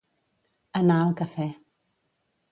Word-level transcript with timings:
Anar 0.79 0.97
al 1.01 1.13
cafè. 1.19 1.47